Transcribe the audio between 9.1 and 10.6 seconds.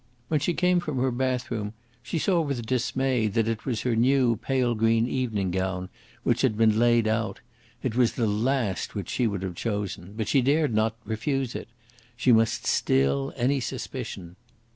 she would have chosen. But she